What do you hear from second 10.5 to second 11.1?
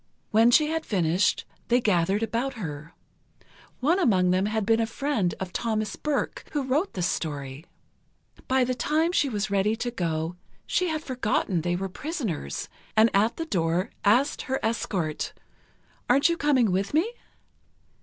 she had